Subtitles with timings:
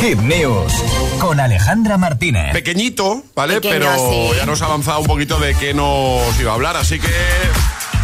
[0.00, 0.72] Hit News
[1.20, 2.52] con Alejandra Martínez.
[2.52, 3.54] Pequeñito, ¿vale?
[3.60, 4.30] Pequeño, Pero sí.
[4.36, 7.08] ya nos ha avanzado un poquito de qué nos iba a hablar, así que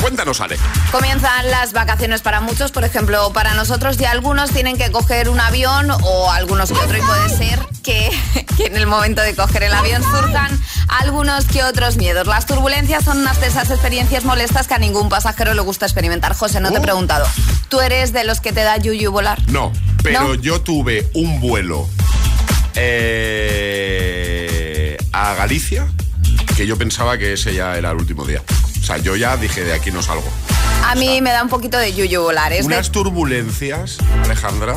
[0.00, 0.56] cuéntanos, Ale.
[0.90, 5.40] Comienzan las vacaciones para muchos, por ejemplo, para nosotros y algunos tienen que coger un
[5.40, 8.10] avión o algunos que otro y puede ser que,
[8.56, 12.26] que en el momento de coger el avión surjan algunos que otros miedos.
[12.26, 16.34] Las turbulencias son unas de esas experiencias molestas que a ningún pasajero le gusta experimentar.
[16.34, 16.82] José, no te he Oh.
[16.82, 17.26] preguntado,
[17.68, 19.40] ¿tú eres de los que te da yuyu volar?
[19.48, 19.72] No,
[20.04, 20.34] pero ¿No?
[20.34, 21.88] yo tuve un vuelo
[22.74, 24.06] eh,
[25.12, 25.88] a Galicia
[26.56, 28.42] que yo pensaba que ese ya era el último día.
[28.80, 30.30] O sea, yo ya dije, de aquí no salgo.
[30.86, 32.52] A mí me da un poquito de yuyu volar.
[32.52, 34.76] Es de- Unas turbulencias, Alejandra.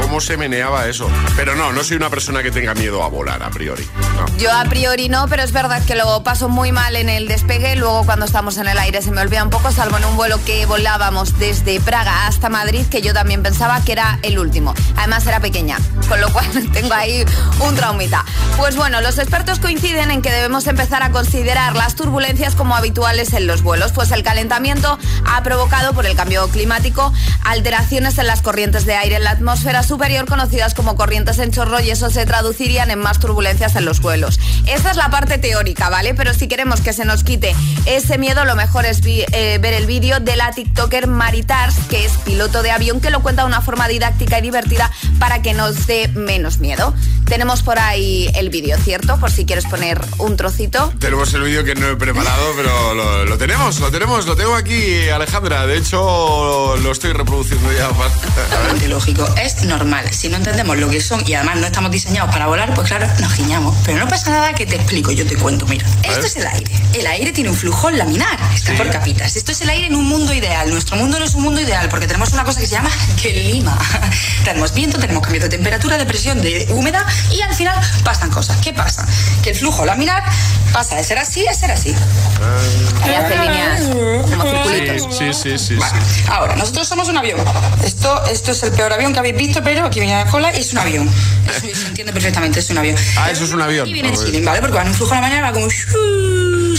[0.00, 1.08] ¿Cómo se meneaba eso?
[1.36, 3.86] Pero no, no soy una persona que tenga miedo a volar a priori.
[4.16, 4.26] no.
[4.38, 7.76] Yo a priori no, pero es verdad que lo paso muy mal en el despegue.
[7.76, 10.40] Luego cuando estamos en el aire se me olvida un poco, salvo en un vuelo
[10.44, 14.74] que volábamos desde Praga hasta Madrid, que yo también pensaba que era el último.
[14.96, 17.24] Además era pequeña, con lo cual tengo ahí
[17.60, 18.24] un traumita.
[18.56, 23.34] Pues bueno, los expertos coinciden en que debemos empezar a considerar las turbulencias como habituales
[23.34, 24.81] en los vuelos, pues el calentamiento
[25.26, 27.12] ha provocado por el cambio climático
[27.44, 31.80] alteraciones en las corrientes de aire en la atmósfera superior conocidas como corrientes en chorro
[31.80, 34.38] y eso se traducirían en más turbulencias en los vuelos.
[34.66, 36.14] Esta es la parte teórica, ¿vale?
[36.14, 37.54] Pero si queremos que se nos quite
[37.86, 42.12] ese miedo, lo mejor es eh, ver el vídeo de la TikToker Maritars, que es
[42.18, 45.86] piloto de avión, que lo cuenta de una forma didáctica y divertida para que nos
[45.86, 46.94] dé menos miedo.
[47.32, 49.18] Tenemos por ahí el vídeo, ¿cierto?
[49.18, 50.92] Por si quieres poner un trocito.
[50.98, 54.54] Tenemos el vídeo que no he preparado, pero lo, lo tenemos, lo tenemos, lo tengo
[54.54, 55.66] aquí, Alejandra.
[55.66, 57.88] De hecho, lo estoy reproduciendo ya.
[58.50, 59.26] totalmente lógico.
[59.42, 60.12] Es normal.
[60.12, 63.06] Si no entendemos lo que son y además no estamos diseñados para volar, pues claro,
[63.18, 63.78] nos giñamos.
[63.86, 65.66] Pero no pasa nada que te explico, yo te cuento.
[65.66, 66.70] Mira, esto es el aire.
[66.92, 69.36] El aire tiene un flujo laminar, está por capitas.
[69.36, 70.68] Esto es el aire en un mundo ideal.
[70.68, 72.90] Nuestro mundo no es un mundo ideal porque tenemos una cosa que se llama
[73.22, 73.78] clima.
[74.44, 78.56] tenemos viento, tenemos cambio de temperatura, de presión, de humedad y al final pasan cosas.
[78.58, 79.06] ¿Qué pasa?
[79.42, 80.22] Que el flujo laminar
[80.72, 81.94] pasa de ser así a ser así.
[83.02, 83.82] Ahí hace líneas
[84.30, 85.16] como circulitos.
[85.16, 85.98] Sí, sí, sí, Vale.
[86.28, 87.38] Ahora, nosotros somos un avión.
[87.84, 90.60] Esto, esto es el peor avión que habéis visto, pero aquí viene la cola y
[90.60, 91.08] es un avión.
[91.64, 92.96] Eso se entiende perfectamente, es un avión.
[93.16, 93.86] Ah, eso es un avión.
[93.88, 94.60] Y viene Ah, chilling, ¿vale?
[94.60, 95.66] Porque va en un flujo a la mañana, va como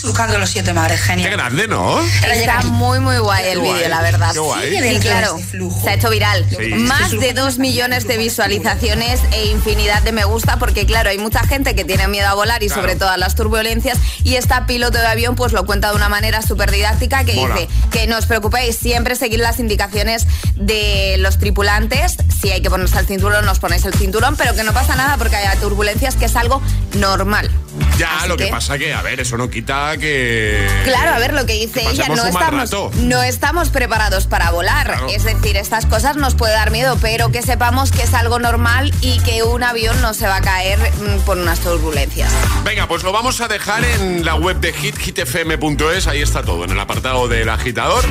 [0.00, 1.30] shuu, surcando los siete mares, Qué genial.
[1.32, 2.00] grande, ¿no?
[2.00, 4.32] Está muy muy guay el Qué vídeo, la verdad.
[4.32, 4.94] qué guay.
[4.94, 5.38] Sí, claro.
[5.82, 6.46] Se ha hecho viral.
[6.50, 6.74] Sí.
[6.74, 11.42] Más de dos millones de visualizaciones e infinidad de me gusta porque claro, hay mucha
[11.46, 12.82] gente que tiene miedo a volar y Claro.
[12.82, 16.08] sobre todo a las turbulencias y esta piloto de avión pues lo cuenta de una
[16.08, 17.54] manera súper didáctica que Mola.
[17.54, 20.26] dice que no os preocupéis, siempre seguid las indicaciones
[20.56, 22.16] de los tripulantes.
[22.40, 25.16] Si hay que ponerse el cinturón, nos ponéis el cinturón, pero que no pasa nada
[25.16, 26.60] porque hay turbulencias que es algo
[26.94, 27.50] normal.
[27.96, 30.66] Ya, Así lo que, que- pasa que, a ver, eso no quita que.
[30.84, 32.90] Claro, a ver lo que dice Que ella, no estamos, rato.
[32.96, 34.86] no estamos preparados para volar.
[34.86, 35.08] Claro.
[35.08, 38.92] Es decir, estas cosas nos puede dar miedo, pero que sepamos que es algo normal
[39.00, 42.30] y que un avión no se va a caer mm, por unas turbulencias.
[42.64, 46.06] Venga, pues lo vamos a dejar en la web de hit, hitfm.es.
[46.06, 48.08] Ahí está todo, en el apartado del agitador.